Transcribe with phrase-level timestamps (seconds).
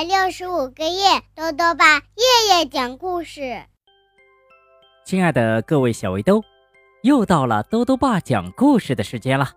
[0.00, 3.62] 百六十五个夜，豆豆爸夜夜讲故事。
[5.04, 6.42] 亲爱的各位小围兜，
[7.02, 9.50] 又到了兜兜爸讲故事的时间了。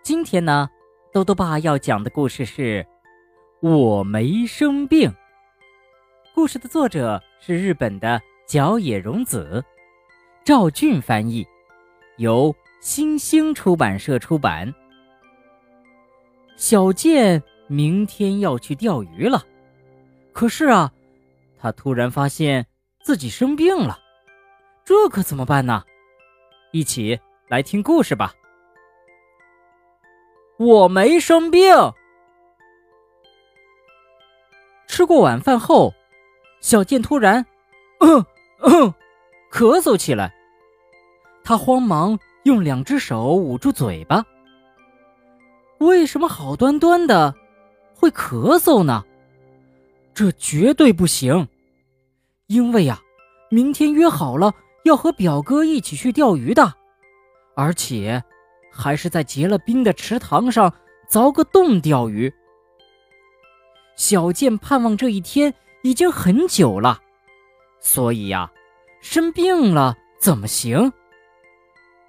[0.00, 0.68] 今天呢，
[1.12, 2.86] 兜兜爸要讲的故事是
[3.68, 5.10] 《我没生病》。
[6.36, 9.64] 故事的作者是日本的角野荣子，
[10.44, 11.44] 赵俊翻译，
[12.18, 14.72] 由新星出版社出版。
[16.56, 19.44] 小健明天要去钓鱼了，
[20.32, 20.90] 可是啊，
[21.58, 22.66] 他突然发现
[23.02, 23.98] 自己生病了，
[24.84, 25.84] 这可怎么办呢？
[26.72, 28.32] 一起来听故事吧。
[30.58, 31.62] 我没生病。
[34.86, 35.94] 吃过晚饭后，
[36.60, 37.46] 小健突然，
[38.00, 38.24] 嗯
[38.62, 38.94] 嗯，
[39.52, 40.34] 咳嗽起来。
[41.44, 44.24] 他慌忙用两只手捂住嘴巴。
[45.78, 47.32] 为什么好端端的
[47.98, 49.04] 会咳嗽呢？
[50.14, 51.48] 这绝对不行，
[52.46, 53.00] 因为呀，
[53.50, 54.54] 明天约好了
[54.84, 56.72] 要和表哥一起去钓鱼的，
[57.56, 58.22] 而且
[58.72, 60.72] 还是在结了冰的池塘上
[61.10, 62.32] 凿个洞钓鱼。
[63.96, 67.00] 小健盼望这一天已经很久了，
[67.80, 68.48] 所以呀，
[69.00, 70.92] 生病了怎么行？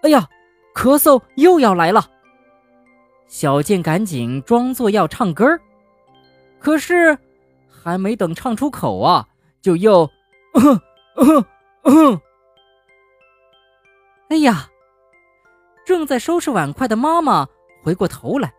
[0.03, 0.29] 哎呀，
[0.75, 2.07] 咳嗽又要来了。
[3.27, 5.59] 小健赶紧装作要唱歌，
[6.59, 7.17] 可是
[7.67, 9.27] 还没等唱出口啊，
[9.61, 10.09] 就又，
[10.53, 10.81] 嗯
[11.15, 11.45] 嗯
[11.83, 12.21] 嗯。
[14.29, 14.69] 哎呀！
[15.85, 17.47] 正在收拾碗筷的妈妈
[17.81, 18.53] 回过头来：“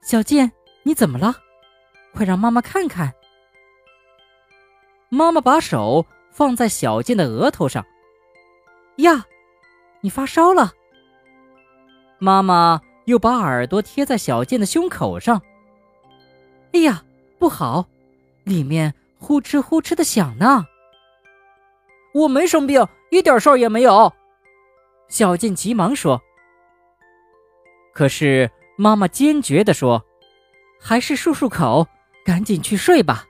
[0.00, 0.52] 小健，
[0.84, 1.34] 你怎么了？
[2.14, 3.12] 快让妈妈看看。”
[5.08, 7.84] 妈妈把手放在小健的额头上
[8.98, 9.26] ：“呀，
[10.02, 10.72] 你发烧了。”
[12.20, 12.80] 妈妈。
[13.06, 15.42] 又把耳朵贴在小健的胸口上。
[16.72, 17.02] 哎呀，
[17.38, 17.86] 不好，
[18.44, 20.66] 里面呼哧呼哧的响呢。
[22.14, 24.12] 我没生病，一点事儿也没有。
[25.08, 26.20] 小静急忙说。
[27.92, 30.04] 可是妈妈坚决地说
[30.80, 31.86] ：“还是漱漱口，
[32.24, 33.24] 赶紧去睡吧，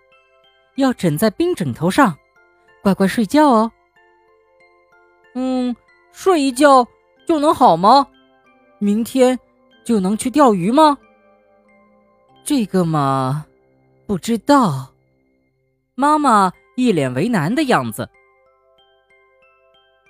[0.76, 2.16] 要枕在冰枕头上，
[2.82, 3.72] 乖乖睡觉哦。”
[5.34, 5.74] 嗯，
[6.12, 6.86] 睡一觉
[7.26, 8.06] 就能好吗？
[8.78, 9.38] 明天。
[9.82, 10.96] 就能去钓鱼吗？
[12.50, 13.46] 这个嘛，
[14.08, 14.92] 不知道。
[15.94, 18.10] 妈妈一脸为难的样子。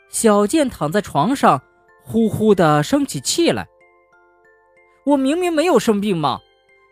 [0.08, 1.62] 小健躺在床上，
[2.02, 3.68] 呼呼的生起气来。
[5.04, 6.40] 我明明没有生病嘛，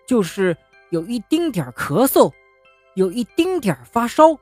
[0.06, 0.54] 就是
[0.90, 2.30] 有一丁点咳嗽，
[2.94, 4.38] 有一丁点发烧，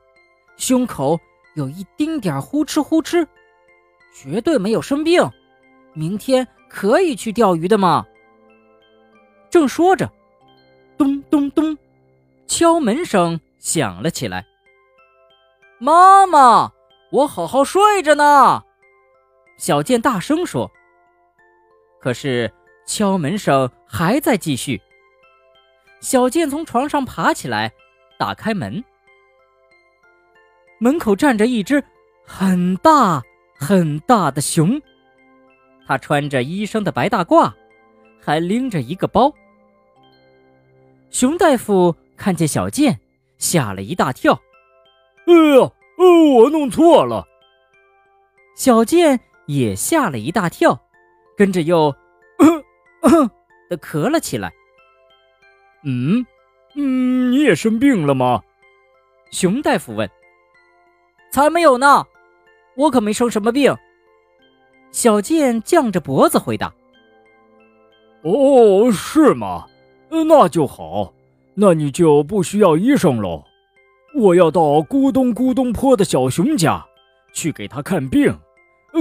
[0.57, 1.17] 胸口
[1.55, 3.25] 有一丁点呼哧呼哧，
[4.13, 5.25] 绝对没有生病。
[5.93, 8.05] 明天可以去钓鱼的嘛。
[9.49, 10.11] 正说着，
[11.29, 11.77] 咚咚，
[12.47, 14.45] 敲门声响了起来。
[15.79, 16.71] 妈妈，
[17.11, 18.63] 我好好睡着呢。
[19.57, 20.71] 小健大声说。
[21.99, 22.51] 可是
[22.85, 24.81] 敲门声还在继续。
[25.99, 27.71] 小健从床上爬起来，
[28.17, 28.83] 打开门。
[30.79, 31.83] 门口站着一只
[32.23, 33.21] 很大
[33.57, 34.79] 很大的熊，
[35.87, 37.51] 它穿着医生的白大褂。
[38.19, 39.33] 还拎着一个包。
[41.17, 42.99] 熊大夫看见小健，
[43.39, 44.39] 吓了一大跳。
[45.25, 47.25] “哎呀，我弄错了。”
[48.55, 50.79] 小健也吓了一大跳，
[51.35, 51.91] 跟着又
[53.01, 53.27] 咳
[53.67, 54.53] 的咳了起来。
[55.83, 56.23] “嗯，
[56.75, 58.43] 嗯，你也生病了吗？”
[59.33, 60.07] 熊大夫问。
[61.33, 62.05] “才没有呢，
[62.75, 63.75] 我可没生什么病。”
[64.93, 66.71] 小健犟着脖子回答。
[68.21, 69.65] 哦，是吗？
[70.09, 71.13] 嗯那就好，
[71.53, 73.43] 那你就不需要医生喽。
[74.15, 76.83] 我要到咕咚咕咚坡的小熊家
[77.33, 78.33] 去给他看病，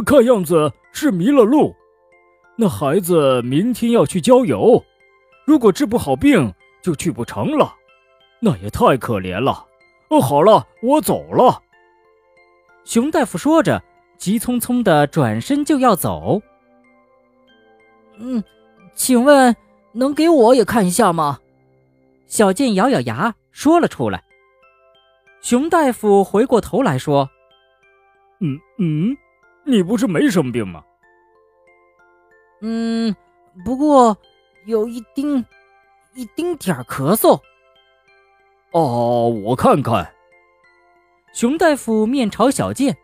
[0.05, 1.75] 看样子是迷了路。
[2.57, 4.83] 那孩子明天要去郊游，
[5.45, 6.53] 如果治不好病
[6.83, 7.72] 就去不成了，
[8.41, 9.65] 那也太可怜了。
[10.09, 11.63] 哦，好了，我走了。
[12.84, 13.81] 熊大夫说着，
[14.19, 16.42] 急匆匆的转身就要走。
[18.19, 18.42] 嗯。
[18.95, 19.54] 请问，
[19.97, 21.41] 能给我也看一下吗？
[22.27, 24.22] 小健咬咬牙说了出来。
[25.41, 27.31] 熊大夫回过头来说
[28.41, 29.16] ：“嗯嗯，
[29.65, 30.83] 你不是没生病吗
[32.63, 33.15] ？”“嗯，
[33.65, 34.16] 不过
[34.66, 35.45] 有一丁，
[36.15, 37.41] 一丁点儿咳嗽。
[38.72, 40.13] ”“哦，我看看。”
[41.33, 42.97] 熊大夫面朝小健，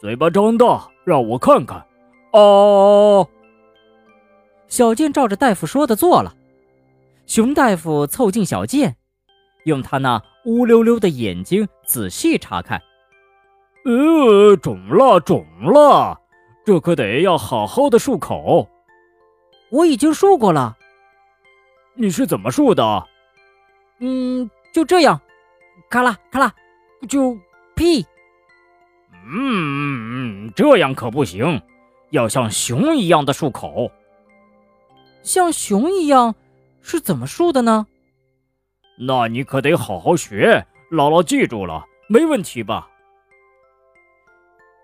[0.00, 1.86] 嘴巴张大，让我看看。
[2.32, 3.28] 哦。
[4.70, 6.32] 小健照着大夫说的做了，
[7.26, 8.96] 熊大夫凑近小健，
[9.64, 12.80] 用他那乌溜溜的眼睛仔细查看。
[13.84, 16.16] 呃，肿了，肿了，
[16.64, 18.68] 这可得要好好的漱口。
[19.72, 20.78] 我已经漱过了。
[21.94, 23.06] 你是怎么漱的？
[23.98, 25.20] 嗯，就这样，
[25.90, 26.54] 咔啦咔啦，
[27.08, 27.36] 就
[27.74, 28.06] 屁。
[29.26, 31.60] 嗯，这样可不行，
[32.10, 33.90] 要像熊一样的漱口。
[35.22, 36.34] 像熊一样
[36.80, 37.86] 是怎么竖的呢？
[38.98, 42.88] 那你可得好好学，姥姥记住了，没问题吧？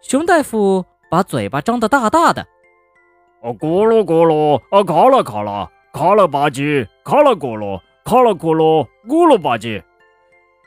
[0.03, 2.47] 熊大夫把嘴巴张得大大的，
[3.43, 9.83] 哦，咕噜咕噜，啊，咔啦咔啦，咔啦吧唧，咔啦咕噜，咔啦咕噜，咕噜吧唧，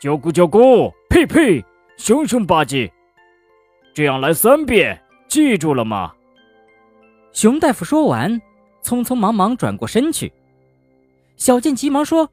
[0.02, 1.64] 啾咕啾咕，呸呸，
[1.98, 2.92] 熊熊吧唧。
[3.94, 6.14] 这样来三遍，记住了吗？
[7.32, 8.42] 熊大夫说完，
[8.84, 10.32] 匆匆忙忙转过身去。
[11.36, 12.30] 小健急忙说：“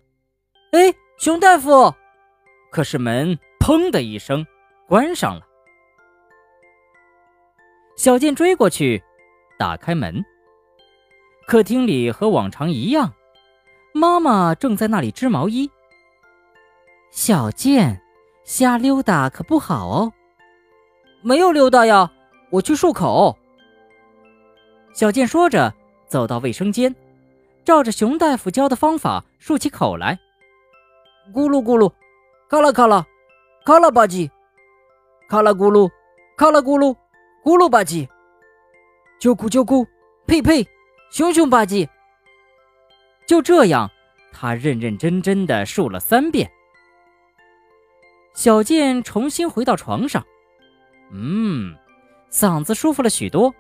[0.72, 1.94] 哎，熊大夫！”
[2.72, 4.44] 可是门“砰”的一声
[4.88, 5.42] 关上了。
[7.96, 9.02] 小健追过去，
[9.58, 10.24] 打开门。
[11.46, 13.14] 客厅里和往常一样，
[13.94, 15.70] 妈妈正在那里织毛衣。
[17.12, 18.02] 小健，
[18.44, 20.12] 瞎溜达可不好哦。
[21.22, 22.12] 没有溜达呀，
[22.50, 23.38] 我去漱口。
[24.92, 25.72] 小健说着，
[26.06, 26.94] 走到卫生间，
[27.64, 30.18] 照着熊大夫教的方法漱起口来。
[31.34, 31.92] 咕噜咕噜，
[32.48, 33.04] 咔啦咔啦，
[33.64, 34.30] 咔啦吧唧，
[35.28, 35.90] 咔啦咕噜，
[36.36, 36.94] 咔啦咕噜，
[37.44, 38.06] 咕噜吧唧，
[39.20, 39.86] 啾咕啾咕，
[40.26, 40.66] 呸呸，
[41.10, 41.88] 熊熊吧唧。
[43.26, 43.90] 就这样，
[44.32, 46.48] 他认认真真的漱了三遍。
[48.34, 50.24] 小健重新回到床上。
[51.10, 51.74] 嗯，
[52.30, 53.52] 嗓子舒服了许多，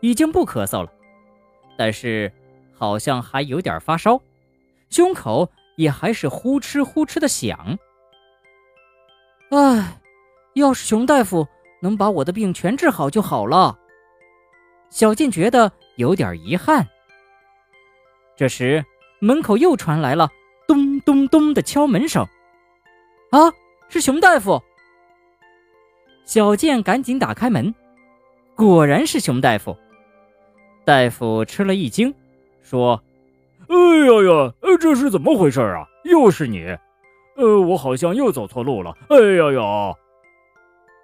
[0.00, 0.92] 已经不咳嗽了，
[1.78, 2.32] 但是
[2.76, 4.20] 好像还有点发烧，
[4.90, 7.78] 胸口也还是呼哧呼哧的响。
[9.52, 10.00] 唉，
[10.54, 11.46] 要是熊大夫
[11.80, 13.78] 能把我的病全治好就好了。
[14.90, 16.84] 小健觉得有点遗憾。
[18.36, 18.84] 这时，
[19.20, 20.28] 门口又传来了
[20.66, 22.26] 咚咚咚的敲门声。
[23.30, 23.38] 啊，
[23.88, 24.60] 是熊大夫。
[26.24, 27.72] 小健赶紧打开门，
[28.56, 29.76] 果然是熊大夫。
[30.88, 32.14] 大夫吃了一惊，
[32.62, 33.02] 说
[33.68, 33.76] ：“哎
[34.06, 35.86] 呀呀，这是怎么回事啊？
[36.04, 36.64] 又是你？
[37.36, 38.96] 呃，我好像又走错路了。
[39.10, 39.94] 哎呀呀！”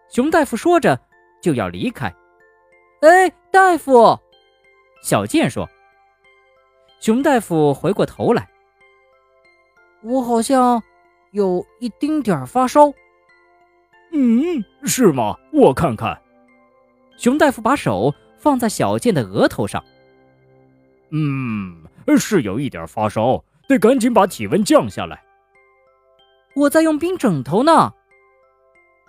[0.09, 0.99] 熊大夫说着
[1.43, 2.07] 就要离开。
[3.03, 4.19] 哎，大夫，
[5.03, 5.69] 小健说
[6.99, 8.49] ：“熊大夫回过头来，
[10.03, 10.83] 我好像
[11.33, 12.91] 有一丁点儿发烧。”
[14.15, 15.37] 嗯，是吗？
[15.53, 16.19] 我看看。
[17.19, 19.82] 熊大夫把手放在小健的额头上。
[21.12, 21.82] 嗯，
[22.19, 25.25] 是有一点发烧，得赶紧把体温降下来。
[26.55, 27.94] 我在用冰枕头呢。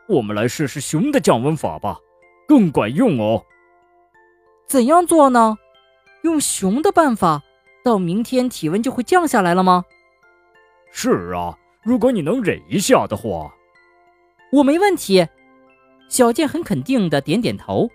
[0.08, 2.00] 我们来试试熊的降温法吧，
[2.48, 3.44] 更管用哦。
[4.68, 5.58] 怎样做呢？
[6.22, 7.44] 用熊的办法，
[7.84, 9.84] 到明天体温就会降下来了吗？
[10.92, 13.54] 是啊，如果你能忍一下的话。
[14.54, 15.28] 我没问题，
[16.08, 17.90] 小健很肯定的点点头。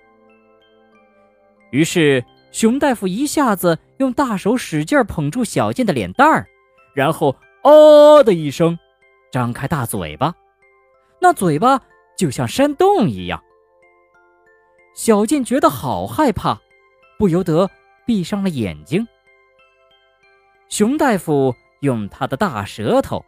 [1.70, 6.46] 于是熊大夫一下子用大手使劲捧住小健的脸蛋儿，
[6.94, 8.78] 然后啊的一声，
[9.30, 10.34] 张开大嘴巴，
[11.20, 11.80] 那嘴巴
[12.16, 13.42] 就像山洞一样。
[14.94, 16.60] 小健觉得好害怕，
[17.18, 17.70] 不由得
[18.06, 19.06] 闭上了眼睛。
[20.68, 23.24] 熊大夫用他的大舌头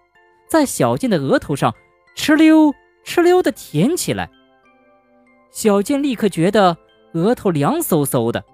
[0.48, 1.74] 在小健的额头上
[2.16, 2.74] 哧溜。
[3.04, 4.30] 哧溜的舔起来，
[5.50, 6.78] 小健立刻觉得
[7.14, 8.44] 额头凉飕飕的，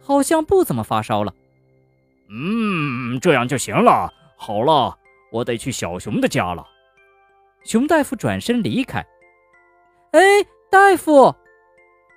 [0.00, 1.34] 好像不怎么发烧了。
[2.28, 4.12] 嗯，这样就行了。
[4.36, 4.98] 好了，
[5.30, 6.66] 我得去小熊的家了。
[7.64, 9.04] 熊大夫转身离开。
[10.12, 10.20] 哎，
[10.70, 11.34] 大夫！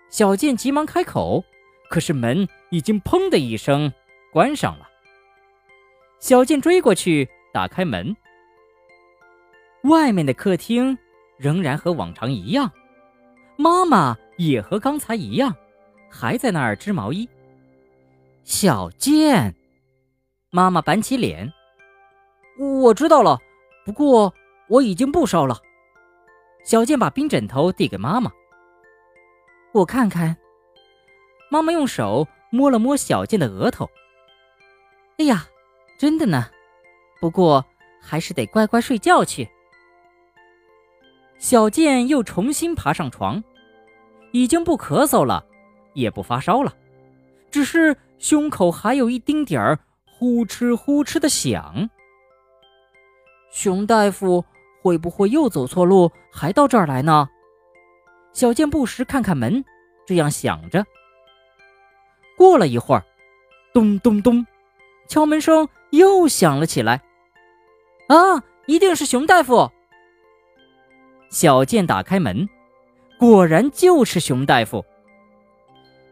[0.09, 1.43] 小健急忙开口，
[1.89, 3.91] 可是门已经砰的一声
[4.31, 4.87] 关上了。
[6.19, 8.15] 小健追过去打开门，
[9.83, 10.97] 外面的客厅。
[11.39, 12.71] 仍然和往常一样，
[13.57, 15.53] 妈妈也和刚才一样，
[16.09, 17.27] 还在那儿织毛衣。
[18.43, 19.55] 小健，
[20.51, 21.51] 妈妈板起脸，
[22.57, 23.39] 我知道了，
[23.83, 24.33] 不过
[24.69, 25.59] 我已经不烧了。
[26.63, 28.31] 小健把冰枕头递给妈妈，
[29.73, 30.37] 我看看。
[31.49, 33.89] 妈妈用手摸了摸小健的额头，
[35.17, 35.47] 哎呀，
[35.97, 36.49] 真的呢，
[37.19, 37.65] 不过
[38.01, 39.49] 还是得乖乖睡觉去。
[41.39, 43.43] 小健又重新爬上床，
[44.31, 45.45] 已经不咳嗽了，
[45.93, 46.73] 也不发烧了，
[47.51, 49.79] 只是胸口还有一丁点儿
[50.11, 51.89] 呼哧呼哧的响。
[53.51, 54.43] 熊大夫
[54.81, 57.29] 会不会又走错路，还到这儿来呢？
[58.33, 59.63] 小健不时看看门，
[60.05, 60.85] 这样想着。
[62.35, 63.03] 过了一会儿，
[63.73, 64.45] 咚咚咚，
[65.07, 67.01] 敲门声又响了起来。
[68.07, 69.71] 啊，一定是熊大夫！
[71.29, 72.47] 小健打开门，
[73.19, 74.83] 果然就是熊大夫。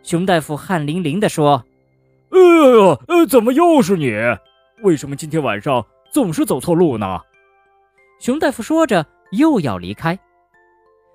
[0.03, 1.63] 熊大夫汗淋淋地说
[2.31, 4.11] ：“哎呀，呃，怎么又是你？
[4.83, 7.19] 为什么今天晚上总是走错路呢？”
[8.19, 10.17] 熊大夫说着，又要离开。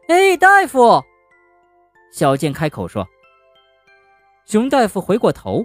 [0.08, 1.02] 哎，大夫！
[2.12, 3.06] 小健开口说。
[4.44, 5.64] 熊大夫回过头，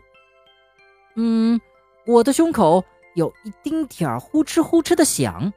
[1.15, 1.59] 嗯，
[2.05, 2.83] 我的胸口
[3.15, 5.51] 有一丁点儿呼哧呼哧的响。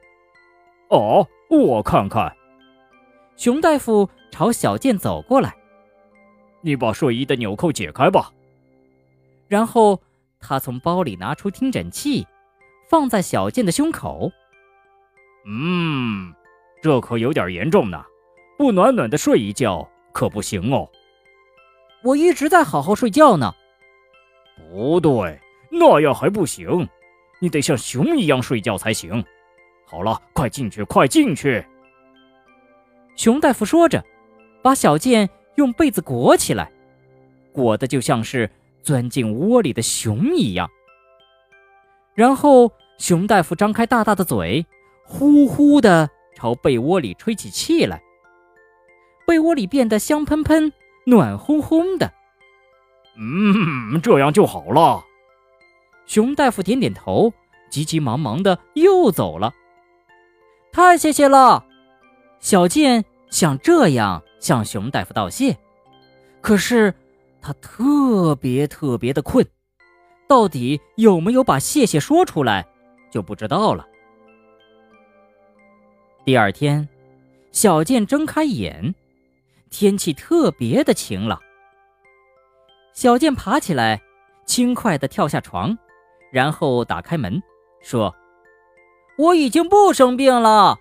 [0.89, 2.35] 哦，我看看。
[3.39, 5.55] 熊大夫朝小健走过来，
[6.59, 8.29] 你把睡衣的纽扣解开吧。
[9.47, 9.97] 然后
[10.41, 12.27] 他从包里拿出听诊器，
[12.89, 14.29] 放在小健的胸口。
[15.47, 16.33] 嗯，
[16.81, 18.03] 这可有点严重呢，
[18.57, 20.85] 不暖暖的睡一觉可不行哦。
[22.03, 23.55] 我一直在好好睡觉呢。
[24.69, 25.39] 不对，
[25.71, 26.85] 那样还不行，
[27.39, 29.23] 你得像熊一样睡觉才行。
[29.85, 31.65] 好了，快进去，快进去。
[33.19, 34.01] 熊大夫说着，
[34.61, 36.71] 把小健用被子裹起来，
[37.51, 38.49] 裹得就像是
[38.81, 40.71] 钻进窝里的熊一样。
[42.13, 44.65] 然后，熊大夫张开大大的嘴。
[45.03, 48.01] 呼呼的朝被窝里吹起气来，
[49.27, 50.71] 被窝里变得香喷喷、
[51.05, 52.13] 暖烘烘的。
[53.17, 55.03] 嗯，这样就好了。
[56.05, 57.33] 熊大夫点点头，
[57.69, 59.53] 急急忙忙的又走了。
[60.71, 61.65] 太谢谢了，
[62.39, 65.57] 小健想这样向熊大夫道谢，
[66.41, 66.93] 可是
[67.41, 69.45] 他特别特别的困，
[70.27, 72.67] 到底有没有把谢谢说出来，
[73.11, 73.87] 就不知道了。
[76.25, 76.87] 第二天，
[77.51, 78.93] 小健睁开眼，
[79.69, 81.39] 天气特别的晴朗。
[82.93, 84.01] 小健爬起来，
[84.45, 85.77] 轻快地跳下床，
[86.31, 87.41] 然后打开门，
[87.81, 88.13] 说
[89.17, 90.77] ：“我已经不生病了，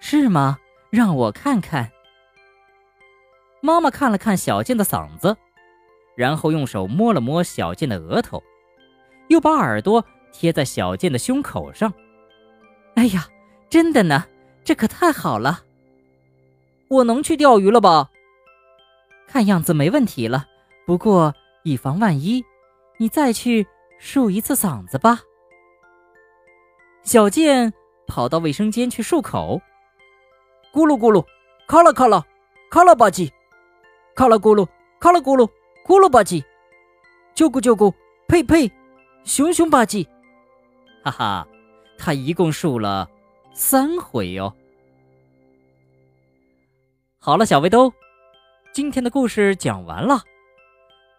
[0.00, 0.58] 是吗？
[0.94, 1.90] 让我看看。”
[3.60, 5.36] 妈妈看了看小健的嗓子，
[6.16, 8.40] 然后用手摸了摸小健的额头，
[9.28, 11.92] 又把耳朵贴在小健的胸口上。
[12.94, 13.26] 哎呀，
[13.68, 14.24] 真的呢！
[14.62, 15.64] 这可太好了！
[16.88, 18.10] 我能去钓鱼了吧？
[19.26, 20.46] 看样子没问题了。
[20.86, 21.34] 不过
[21.64, 22.44] 以防万一，
[22.98, 23.66] 你再去
[24.00, 25.20] 漱一次嗓子吧。
[27.02, 27.72] 小健
[28.06, 29.60] 跑到卫生间去漱口，
[30.74, 31.24] 咕噜咕噜，
[31.68, 32.26] 咔啦咔啦，
[32.68, 33.30] 咔啦吧唧，
[34.16, 34.66] 咔啦咕噜，
[34.98, 35.48] 咔啦咕噜，
[35.86, 36.42] 咕噜吧唧，
[37.32, 37.94] 啾咕啾咕，
[38.26, 38.68] 呸呸，
[39.22, 40.04] 熊熊吧唧，
[41.04, 41.48] 哈哈，
[41.96, 43.08] 他一共数了。
[43.52, 44.52] 三回哟。
[47.20, 47.92] 好了，小围兜，
[48.72, 50.24] 今天的故事讲完了。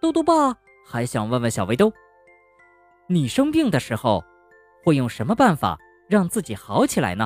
[0.02, 0.54] 兜兜爸
[0.86, 1.94] 还想问问小围兜：
[3.08, 4.22] 你生病的时候
[4.84, 7.26] 会用什么办法让自己好起来呢？